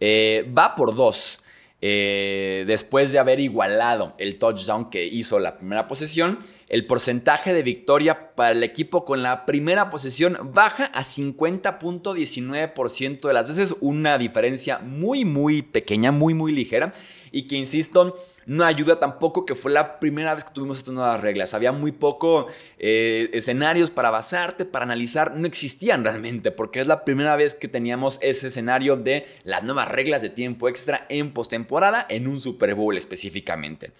eh, 0.00 0.50
va 0.56 0.74
por 0.74 0.94
dos, 0.94 1.40
eh, 1.82 2.64
después 2.66 3.12
de 3.12 3.18
haber 3.18 3.38
igualado 3.38 4.14
el 4.18 4.38
touchdown 4.38 4.88
que 4.90 5.04
hizo 5.06 5.38
la 5.38 5.58
primera 5.58 5.88
posesión, 5.88 6.38
el 6.68 6.86
porcentaje 6.86 7.52
de 7.52 7.62
victoria 7.62 8.34
para 8.34 8.52
el 8.52 8.62
equipo 8.62 9.04
con 9.04 9.22
la 9.22 9.44
primera 9.46 9.90
posesión 9.90 10.38
baja 10.54 10.86
a 10.86 11.02
50.19% 11.02 13.28
de 13.28 13.34
las 13.34 13.48
veces, 13.48 13.76
una 13.80 14.16
diferencia 14.18 14.78
muy 14.78 15.24
muy 15.24 15.62
pequeña, 15.62 16.12
muy 16.12 16.34
muy 16.34 16.52
ligera 16.52 16.92
y 17.30 17.46
que 17.46 17.56
insisto, 17.56 18.16
no 18.46 18.64
ayuda 18.64 18.98
tampoco 18.98 19.44
que 19.44 19.54
fue 19.54 19.72
la 19.72 19.98
primera 19.98 20.34
vez 20.34 20.44
que 20.44 20.54
tuvimos 20.54 20.78
estas 20.78 20.94
nuevas 20.94 21.20
reglas. 21.20 21.52
Había 21.52 21.72
muy 21.72 21.92
poco 21.92 22.46
eh, 22.78 23.28
escenarios 23.32 23.90
para 23.90 24.10
basarte, 24.10 24.64
para 24.64 24.84
analizar. 24.84 25.34
No 25.34 25.46
existían 25.46 26.04
realmente, 26.04 26.52
porque 26.52 26.80
es 26.80 26.86
la 26.86 27.04
primera 27.04 27.36
vez 27.36 27.54
que 27.54 27.68
teníamos 27.68 28.18
ese 28.22 28.46
escenario 28.46 28.96
de 28.96 29.26
las 29.44 29.64
nuevas 29.64 29.88
reglas 29.88 30.22
de 30.22 30.30
tiempo 30.30 30.68
extra 30.68 31.06
en 31.08 31.32
postemporada, 31.32 32.06
en 32.08 32.28
un 32.28 32.40
Super 32.40 32.74
Bowl 32.74 32.96
específicamente. 32.96 33.92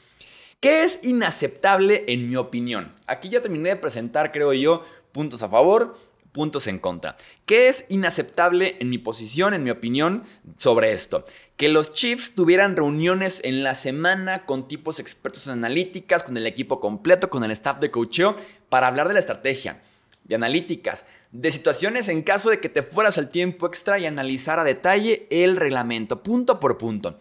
¿Qué 0.61 0.85
es 0.85 1.00
inaceptable 1.03 2.05
en 2.09 2.29
mi 2.31 2.37
opinión? 2.37 2.95
Aquí 3.07 3.29
ya 3.29 3.43
terminé 3.43 3.71
de 3.71 3.76
presentar, 3.76 4.33
creo 4.33 4.53
yo, 4.53 4.83
puntos 5.12 5.43
a 5.43 5.49
favor, 5.49 5.99
puntos 6.37 6.66
en 6.66 6.78
contra. 6.78 7.16
¿Qué 7.47 7.69
es 7.69 7.87
inaceptable 7.88 8.76
en 8.78 8.90
mi 8.90 8.99
posición, 8.99 9.55
en 9.55 9.64
mi 9.64 9.71
opinión, 9.71 10.25
sobre 10.59 10.93
esto? 10.93 11.25
Que 11.57 11.71
los 11.71 11.93
Chiefs 11.93 12.35
tuvieran 12.35 12.76
reuniones 12.76 13.40
en 13.43 13.64
la 13.64 13.75
semana 13.75 14.45
con 14.45 14.69
tipos 14.69 15.00
expertos 15.00 15.47
en 15.47 15.55
analíticas, 15.55 16.25
con 16.25 16.37
el 16.37 16.47
equipo 16.47 16.78
completo, 16.78 17.31
con 17.31 17.43
el 17.43 17.52
staff 17.52 17.81
de 17.81 17.90
coacheo, 17.90 18.37
para 18.69 18.87
hablar 18.87 19.09
de 19.09 19.14
la 19.14 19.21
estrategia, 19.21 19.81
de 20.25 20.35
analíticas, 20.35 21.07
de 21.33 21.50
situaciones 21.50 22.11
en 22.11 22.21
caso 22.21 22.50
de 22.50 22.61
que 22.61 22.69
te 22.69 22.83
fueras 22.83 23.16
al 23.16 23.31
tiempo 23.31 23.66
extra 23.66 23.99
y 23.99 24.05
analizar 24.05 24.59
a 24.59 24.64
detalle 24.64 25.26
el 25.31 25.57
reglamento, 25.57 26.23
punto 26.23 26.61
por 26.61 26.76
punto. 26.76 27.19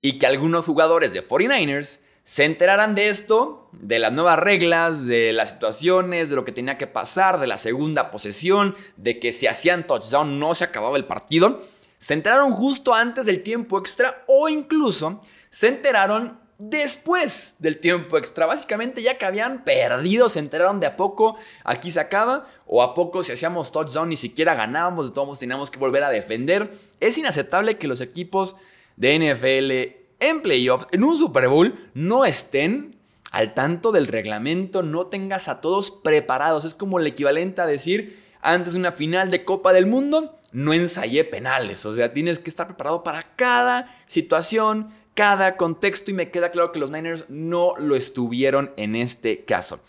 Y 0.00 0.18
que 0.18 0.26
algunos 0.26 0.66
jugadores 0.66 1.12
de 1.12 1.24
49ers 1.24 2.00
se 2.24 2.44
enteraran 2.44 2.94
de 2.94 3.08
esto, 3.08 3.68
de 3.72 3.98
las 3.98 4.12
nuevas 4.12 4.38
reglas, 4.38 5.06
de 5.06 5.32
las 5.32 5.50
situaciones, 5.50 6.30
de 6.30 6.36
lo 6.36 6.44
que 6.44 6.52
tenía 6.52 6.78
que 6.78 6.86
pasar, 6.86 7.40
de 7.40 7.46
la 7.46 7.56
segunda 7.56 8.10
posesión, 8.10 8.76
de 8.96 9.18
que 9.18 9.32
si 9.32 9.46
hacían 9.46 9.86
touchdown 9.86 10.38
no 10.38 10.54
se 10.54 10.64
acababa 10.64 10.96
el 10.96 11.06
partido, 11.06 11.62
se 11.98 12.14
enteraron 12.14 12.52
justo 12.52 12.94
antes 12.94 13.26
del 13.26 13.42
tiempo 13.42 13.78
extra 13.78 14.24
o 14.26 14.48
incluso 14.48 15.20
se 15.50 15.68
enteraron 15.68 16.40
después 16.58 17.56
del 17.58 17.78
tiempo 17.78 18.16
extra. 18.18 18.46
Básicamente 18.46 19.02
ya 19.02 19.18
que 19.18 19.24
habían 19.24 19.64
perdido, 19.64 20.28
se 20.28 20.38
enteraron 20.38 20.78
de 20.78 20.86
a 20.86 20.96
poco, 20.96 21.36
aquí 21.64 21.90
se 21.90 22.00
acaba, 22.00 22.46
o 22.66 22.82
a 22.82 22.94
poco 22.94 23.22
si 23.22 23.32
hacíamos 23.32 23.72
touchdown 23.72 24.08
ni 24.08 24.16
siquiera 24.16 24.54
ganábamos, 24.54 25.06
de 25.06 25.12
todos 25.12 25.26
modos 25.26 25.38
teníamos 25.40 25.70
que 25.70 25.78
volver 25.78 26.04
a 26.04 26.10
defender. 26.10 26.72
Es 27.00 27.18
inaceptable 27.18 27.78
que 27.78 27.88
los 27.88 28.00
equipos 28.00 28.56
de 28.96 29.18
NFL 29.18 30.01
en 30.22 30.40
playoffs, 30.40 30.86
en 30.92 31.04
un 31.04 31.18
Super 31.18 31.48
Bowl, 31.48 31.90
no 31.94 32.24
estén 32.24 32.96
al 33.30 33.54
tanto 33.54 33.92
del 33.92 34.06
reglamento, 34.06 34.82
no 34.82 35.06
tengas 35.06 35.48
a 35.48 35.60
todos 35.60 35.90
preparados. 35.90 36.64
Es 36.64 36.74
como 36.74 36.98
el 36.98 37.06
equivalente 37.06 37.60
a 37.60 37.66
decir, 37.66 38.22
antes 38.40 38.74
de 38.74 38.78
una 38.78 38.92
final 38.92 39.30
de 39.30 39.44
Copa 39.44 39.72
del 39.72 39.86
Mundo, 39.86 40.38
no 40.52 40.72
ensayé 40.72 41.24
penales. 41.24 41.84
O 41.86 41.92
sea, 41.92 42.12
tienes 42.12 42.38
que 42.38 42.50
estar 42.50 42.66
preparado 42.66 43.02
para 43.02 43.34
cada 43.36 43.94
situación, 44.06 44.90
cada 45.14 45.56
contexto 45.56 46.10
y 46.10 46.14
me 46.14 46.30
queda 46.30 46.50
claro 46.50 46.72
que 46.72 46.78
los 46.78 46.90
Niners 46.90 47.26
no 47.28 47.74
lo 47.78 47.96
estuvieron 47.96 48.70
en 48.76 48.94
este 48.96 49.44
caso. 49.44 49.80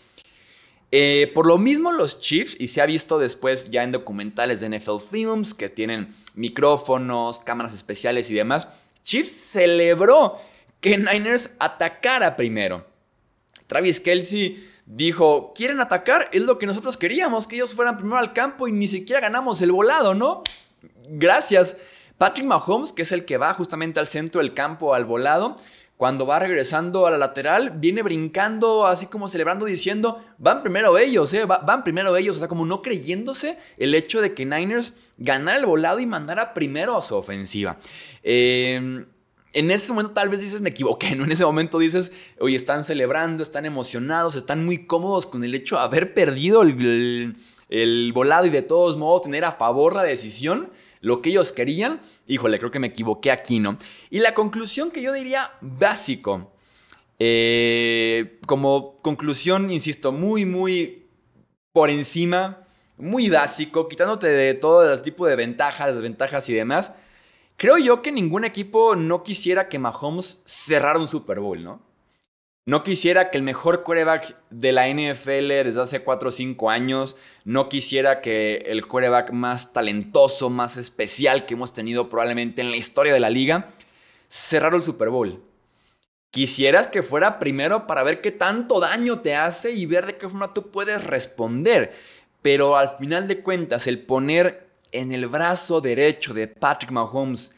Eh, 0.90 1.30
por 1.34 1.46
lo 1.46 1.58
mismo 1.58 1.92
los 1.92 2.20
Chiefs, 2.20 2.56
y 2.58 2.68
se 2.68 2.80
ha 2.80 2.86
visto 2.86 3.18
después 3.18 3.68
ya 3.68 3.82
en 3.82 3.92
documentales 3.92 4.60
de 4.60 4.78
NFL 4.78 5.00
Films 5.10 5.52
que 5.52 5.68
tienen 5.68 6.14
micrófonos, 6.34 7.40
cámaras 7.40 7.74
especiales 7.74 8.30
y 8.30 8.34
demás, 8.34 8.68
Chiefs 9.04 9.32
celebró 9.32 10.40
que 10.80 10.98
Niners 10.98 11.56
atacara 11.60 12.34
primero. 12.34 12.84
Travis 13.66 14.00
Kelsey 14.00 14.68
dijo, 14.86 15.52
¿quieren 15.54 15.80
atacar? 15.80 16.28
Es 16.32 16.42
lo 16.42 16.58
que 16.58 16.66
nosotros 16.66 16.96
queríamos, 16.96 17.46
que 17.46 17.56
ellos 17.56 17.74
fueran 17.74 17.96
primero 17.96 18.18
al 18.18 18.32
campo 18.32 18.66
y 18.66 18.72
ni 18.72 18.88
siquiera 18.88 19.20
ganamos 19.20 19.62
el 19.62 19.72
volado, 19.72 20.14
¿no? 20.14 20.42
Gracias. 21.08 21.76
Patrick 22.18 22.46
Mahomes, 22.46 22.92
que 22.92 23.02
es 23.02 23.12
el 23.12 23.24
que 23.24 23.36
va 23.36 23.54
justamente 23.54 24.00
al 24.00 24.06
centro 24.06 24.40
del 24.40 24.54
campo 24.54 24.94
al 24.94 25.04
volado, 25.04 25.56
cuando 26.04 26.26
va 26.26 26.38
regresando 26.38 27.06
a 27.06 27.10
la 27.10 27.16
lateral, 27.16 27.72
viene 27.76 28.02
brincando, 28.02 28.86
así 28.86 29.06
como 29.06 29.26
celebrando, 29.26 29.64
diciendo, 29.64 30.22
van 30.36 30.62
primero 30.62 30.98
ellos, 30.98 31.32
¿eh? 31.32 31.46
van 31.46 31.82
primero 31.82 32.14
ellos, 32.14 32.36
o 32.36 32.40
sea, 32.40 32.46
como 32.46 32.66
no 32.66 32.82
creyéndose 32.82 33.56
el 33.78 33.94
hecho 33.94 34.20
de 34.20 34.34
que 34.34 34.44
Niners 34.44 34.92
ganara 35.16 35.56
el 35.56 35.64
volado 35.64 36.00
y 36.00 36.04
mandara 36.04 36.52
primero 36.52 36.94
a 36.94 37.00
su 37.00 37.16
ofensiva. 37.16 37.78
Em, 38.22 39.06
en 39.54 39.70
ese 39.70 39.94
momento 39.94 40.12
tal 40.12 40.28
vez 40.28 40.42
dices, 40.42 40.60
me 40.60 40.68
equivoqué, 40.68 41.14
¿no? 41.16 41.24
En 41.24 41.32
ese 41.32 41.46
momento 41.46 41.78
dices, 41.78 42.12
oye, 42.38 42.56
están 42.56 42.84
celebrando, 42.84 43.42
están 43.42 43.64
emocionados, 43.64 44.36
están 44.36 44.62
muy 44.62 44.84
cómodos 44.84 45.24
con 45.24 45.42
el 45.42 45.54
hecho 45.54 45.76
de 45.76 45.84
haber 45.84 46.12
perdido 46.12 46.60
el, 46.60 47.34
el 47.70 48.12
volado 48.12 48.44
y 48.44 48.50
de 48.50 48.60
todos 48.60 48.98
modos 48.98 49.22
tener 49.22 49.46
a 49.46 49.52
favor 49.52 49.96
la 49.96 50.02
decisión 50.02 50.68
lo 51.04 51.20
que 51.20 51.28
ellos 51.28 51.52
querían, 51.52 52.00
híjole, 52.26 52.58
creo 52.58 52.70
que 52.70 52.78
me 52.78 52.86
equivoqué 52.86 53.30
aquí, 53.30 53.60
¿no? 53.60 53.76
Y 54.08 54.20
la 54.20 54.32
conclusión 54.32 54.90
que 54.90 55.02
yo 55.02 55.12
diría 55.12 55.52
básico, 55.60 56.52
eh, 57.18 58.38
como 58.46 58.96
conclusión, 59.02 59.70
insisto, 59.70 60.12
muy, 60.12 60.46
muy 60.46 61.06
por 61.72 61.90
encima, 61.90 62.66
muy 62.96 63.28
básico, 63.28 63.86
quitándote 63.86 64.28
de 64.28 64.54
todo 64.54 64.90
el 64.90 65.02
tipo 65.02 65.26
de 65.26 65.36
ventajas, 65.36 65.94
desventajas 65.94 66.48
y 66.48 66.54
demás, 66.54 66.94
creo 67.58 67.76
yo 67.76 68.00
que 68.00 68.10
ningún 68.10 68.44
equipo 68.44 68.96
no 68.96 69.22
quisiera 69.22 69.68
que 69.68 69.78
Mahomes 69.78 70.40
cerrara 70.46 70.98
un 70.98 71.08
Super 71.08 71.38
Bowl, 71.38 71.62
¿no? 71.62 71.82
No 72.66 72.82
quisiera 72.82 73.30
que 73.30 73.36
el 73.36 73.44
mejor 73.44 73.82
quarterback 73.82 74.36
de 74.48 74.72
la 74.72 74.88
NFL 74.88 75.48
desde 75.48 75.82
hace 75.82 76.00
4 76.00 76.28
o 76.28 76.32
5 76.32 76.70
años, 76.70 77.16
no 77.44 77.68
quisiera 77.68 78.22
que 78.22 78.56
el 78.66 78.86
quarterback 78.86 79.32
más 79.32 79.74
talentoso, 79.74 80.48
más 80.48 80.78
especial 80.78 81.44
que 81.44 81.54
hemos 81.54 81.74
tenido 81.74 82.08
probablemente 82.08 82.62
en 82.62 82.70
la 82.70 82.78
historia 82.78 83.12
de 83.12 83.20
la 83.20 83.28
liga, 83.28 83.68
cerrara 84.28 84.76
el 84.76 84.84
Super 84.84 85.10
Bowl. 85.10 85.42
Quisieras 86.30 86.88
que 86.88 87.02
fuera 87.02 87.38
primero 87.38 87.86
para 87.86 88.02
ver 88.02 88.22
qué 88.22 88.32
tanto 88.32 88.80
daño 88.80 89.20
te 89.20 89.34
hace 89.34 89.72
y 89.72 89.84
ver 89.84 90.06
de 90.06 90.16
qué 90.16 90.28
forma 90.28 90.54
tú 90.54 90.70
puedes 90.70 91.04
responder. 91.04 91.92
Pero 92.40 92.76
al 92.76 92.96
final 92.96 93.28
de 93.28 93.40
cuentas, 93.42 93.86
el 93.86 94.00
poner 94.00 94.68
en 94.90 95.12
el 95.12 95.26
brazo 95.26 95.82
derecho 95.82 96.32
de 96.32 96.48
Patrick 96.48 96.90
Mahomes 96.92 97.54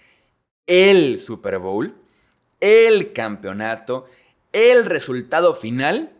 el 0.67 1.19
Super 1.21 1.59
Bowl, 1.59 1.95
el 2.61 3.13
campeonato, 3.13 4.07
el 4.53 4.85
resultado 4.85 5.55
final, 5.55 6.12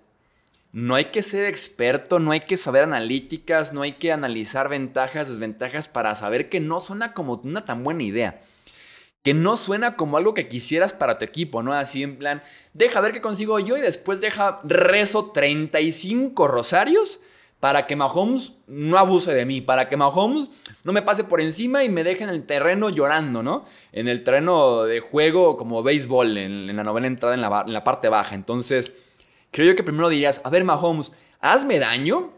no 0.73 0.95
hay 0.95 1.06
que 1.06 1.23
ser 1.23 1.47
experto, 1.47 2.18
no 2.18 2.33
hay 2.33 2.40
que 2.40 2.56
saber 2.56 2.85
analíticas, 2.85 3.73
no 3.73 3.83
hay 3.83 3.92
que 3.92 4.12
analizar 4.12 4.68
ventajas, 4.68 5.28
desventajas 5.28 5.88
para 5.88 6.14
saber 6.14 6.49
que 6.50 6.61
no 6.61 6.80
suena 6.80 7.14
como 7.14 7.40
una 7.45 7.64
tan 7.64 7.83
buena 7.83 8.02
idea. 8.02 8.40
Que 9.23 9.33
no 9.33 9.56
suena 9.56 9.97
como 9.97 10.18
algo 10.18 10.35
que 10.35 10.49
quisieras 10.49 10.92
para 10.92 11.18
tu 11.18 11.25
equipo, 11.25 11.62
¿no? 11.62 11.73
Así 11.73 12.02
en 12.02 12.18
plan, 12.18 12.42
deja 12.75 13.00
ver 13.00 13.12
qué 13.12 13.21
consigo 13.21 13.59
yo 13.59 13.76
y 13.76 13.80
después 13.80 14.21
deja 14.21 14.61
rezo 14.64 15.30
35 15.33 16.47
rosarios 16.47 17.21
para 17.60 17.86
que 17.86 17.96
Mahomes 17.96 18.52
no 18.66 18.98
abuse 18.98 19.32
de 19.34 19.46
mí, 19.46 19.60
para 19.60 19.88
que 19.88 19.96
Mahomes 19.96 20.50
no 20.84 20.92
me 20.92 21.02
pase 21.02 21.25
por 21.25 21.40
encima 21.40 21.84
y 21.84 21.88
me 21.88 22.04
deje 22.04 22.25
en 22.25 22.30
el 22.30 22.44
terreno 22.44 22.90
llorando, 22.90 23.42
¿no? 23.42 23.64
En 23.92 24.08
el 24.08 24.22
terreno 24.22 24.84
de 24.84 25.00
juego 25.00 25.56
como 25.56 25.82
béisbol, 25.82 26.36
en, 26.36 26.76
la 26.76 26.84
novena 26.84 27.06
entrada 27.06 27.34
en 27.34 27.40
la, 27.40 27.64
en 27.66 27.84
parte 27.84 28.08
baja. 28.08 28.34
Entonces, 28.34 28.92
creo 29.50 29.68
yo 29.68 29.76
que 29.76 29.82
primero 29.82 30.08
dirías, 30.08 30.42
a 30.44 30.50
ver 30.50 30.64
Mahomes, 30.64 31.12
hazme 31.40 31.78
daño 31.78 32.32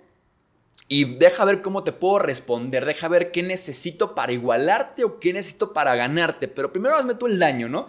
y 0.87 1.17
deja 1.17 1.45
ver 1.45 1.63
cómo 1.63 1.85
te 1.85 1.93
puedo 1.93 2.21
responder, 2.21 2.87
deja 2.87 3.09
ver 3.09 3.33
qué 3.33 3.43
necesito 3.43 4.15
para 4.15 4.33
igualarte 4.33 5.05
o 5.05 5.19
qué 5.19 5.33
necesito 5.33 5.73
para 5.73 5.95
ganarte, 5.97 6.49
pero 6.49 6.73
primero 6.73 6.97
hazme 6.97 7.15
tú 7.15 7.27
el 7.27 7.39
daño, 7.39 7.69
¿no? 7.69 7.89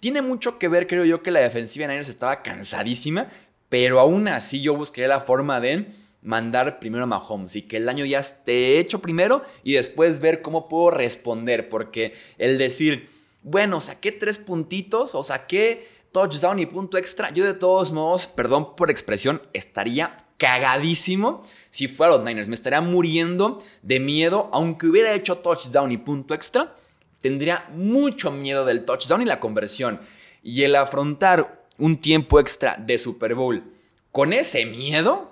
Tiene 0.00 0.22
mucho 0.22 0.58
que 0.58 0.66
ver, 0.68 0.86
creo 0.86 1.04
yo, 1.04 1.22
que 1.22 1.30
la 1.30 1.40
defensiva 1.40 1.86
de 1.86 1.92
Niners 1.92 2.08
estaba 2.08 2.42
cansadísima, 2.42 3.28
pero 3.68 4.00
aún 4.00 4.28
así 4.28 4.62
yo 4.62 4.74
busqué 4.74 5.06
la 5.06 5.20
forma 5.20 5.60
de 5.60 5.92
mandar 6.22 6.78
primero 6.80 7.04
a 7.04 7.06
Mahomes 7.06 7.56
y 7.56 7.62
que 7.62 7.78
el 7.78 7.86
daño 7.86 8.04
ya 8.04 8.18
esté 8.18 8.78
hecho 8.78 9.00
primero 9.00 9.42
y 9.64 9.74
después 9.74 10.20
ver 10.20 10.42
cómo 10.42 10.68
puedo 10.68 10.90
responder. 10.90 11.68
Porque 11.68 12.14
el 12.38 12.58
decir, 12.58 13.08
bueno, 13.42 13.80
saqué 13.80 14.12
tres 14.12 14.38
puntitos 14.38 15.14
o 15.14 15.22
saqué 15.22 15.88
touchdown 16.12 16.58
y 16.58 16.66
punto 16.66 16.98
extra, 16.98 17.30
yo 17.32 17.44
de 17.44 17.54
todos 17.54 17.92
modos, 17.92 18.26
perdón 18.26 18.74
por 18.74 18.90
expresión, 18.90 19.42
estaría 19.52 20.16
cagadísimo 20.38 21.42
si 21.68 21.86
fuera 21.86 22.16
los 22.16 22.24
Niners. 22.24 22.48
Me 22.48 22.54
estaría 22.54 22.80
muriendo 22.80 23.62
de 23.82 24.00
miedo, 24.00 24.50
aunque 24.52 24.86
hubiera 24.86 25.12
hecho 25.14 25.38
touchdown 25.38 25.92
y 25.92 25.98
punto 25.98 26.34
extra, 26.34 26.76
tendría 27.20 27.66
mucho 27.72 28.30
miedo 28.30 28.64
del 28.64 28.84
touchdown 28.84 29.22
y 29.22 29.26
la 29.26 29.40
conversión. 29.40 30.00
Y 30.42 30.62
el 30.62 30.74
afrontar 30.76 31.66
un 31.78 31.98
tiempo 31.98 32.40
extra 32.40 32.76
de 32.78 32.98
Super 32.98 33.34
Bowl 33.34 33.62
con 34.10 34.32
ese 34.32 34.66
miedo, 34.66 35.29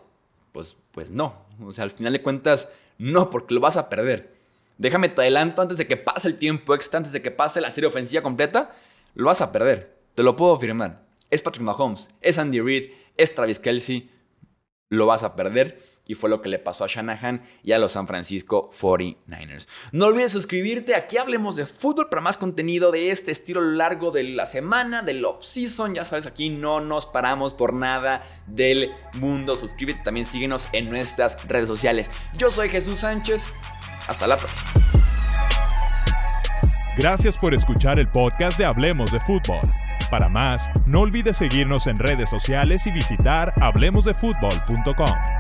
pues, 0.59 0.77
pues 0.91 1.11
no. 1.13 1.37
O 1.65 1.73
sea, 1.73 1.85
al 1.85 1.93
final 1.93 2.13
de 2.13 2.21
cuentas, 2.21 2.69
no, 2.99 3.31
porque 3.31 3.55
lo 3.55 3.61
vas 3.61 3.77
a 3.77 3.89
perder. 3.89 4.35
Déjame 4.77 5.09
te 5.09 5.21
adelanto 5.21 5.63
antes 5.63 5.79
de 5.79 5.87
que 5.87 5.97
pase 5.97 6.27
el 6.27 6.37
tiempo 6.37 6.75
extra, 6.75 6.99
antes 6.99 7.13
de 7.13 7.23
que 7.23 7.31
pase 7.31 7.61
la 7.61 7.71
serie 7.71 7.87
ofensiva 7.87 8.25
completa, 8.25 8.75
lo 9.15 9.27
vas 9.27 9.41
a 9.41 9.53
perder. 9.53 9.97
Te 10.17 10.25
lo 10.25 10.35
puedo 10.35 10.57
afirmar. 10.57 11.05
Es 11.31 11.43
Patrick 11.43 11.63
Mahomes, 11.63 12.09
es 12.21 12.39
Andy 12.39 12.61
Reid, 12.61 12.91
es 13.17 13.33
Travis 13.37 13.61
Kelsey. 13.61 14.11
lo 14.91 15.07
vas 15.07 15.23
a 15.23 15.37
perder. 15.37 15.81
Y 16.09 16.15
fue 16.15 16.29
lo 16.29 16.43
que 16.43 16.49
le 16.49 16.59
pasó 16.59 16.85
a 16.85 16.89
Shanahan 16.89 17.43
y 17.63 17.73
a 17.73 17.79
los 17.79 17.93
San 17.93 18.09
Francisco 18.09 18.71
49ers. 18.71 19.69
No 19.93 20.07
olvides 20.07 20.33
suscribirte. 20.33 20.97
Aquí 20.97 21.19
hablemos 21.19 21.55
de 21.55 21.67
fútbol 21.67 22.09
para 22.09 22.23
más 22.23 22.37
contenido 22.37 22.91
de 22.91 23.11
este 23.13 23.31
estilo 23.31 23.61
largo 23.61 24.11
de 24.11 24.25
la 24.25 24.47
semana, 24.47 25.03
del 25.03 25.25
off-season. 25.25 25.95
Ya 25.95 26.05
sabes, 26.05 26.27
aquí 26.27 26.49
no 26.49 26.81
nos 26.81 27.07
paramos 27.07 27.55
por 27.55 27.75
nada 27.75 28.23
del 28.47 28.91
mundo. 29.15 29.57
Suscríbete. 29.57 30.01
También 30.03 30.27
síguenos 30.27 30.69
en 30.73 30.91
nuestras 30.91 31.47
redes 31.47 31.69
sociales. 31.69 32.11
Yo 32.37 32.51
soy 32.51 32.71
Jesús 32.71 33.01
Sánchez. 33.01 33.53
Hasta 34.09 34.27
la 34.27 34.37
próxima. 34.37 34.71
Gracias 36.97 37.37
por 37.37 37.55
escuchar 37.55 38.01
el 38.01 38.09
podcast 38.09 38.59
de 38.59 38.65
Hablemos 38.65 39.13
de 39.13 39.21
Fútbol. 39.21 39.61
Para 40.11 40.29
más, 40.29 40.71
no 40.87 41.03
olvides 41.03 41.37
seguirnos 41.37 41.87
en 41.87 41.97
redes 41.97 42.31
sociales 42.31 42.87
y 42.87 42.91
visitar 42.91 43.53
hablemosdefutbol.com. 43.61 45.38